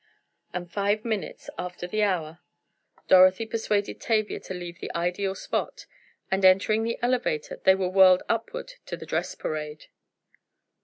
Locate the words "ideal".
4.95-5.35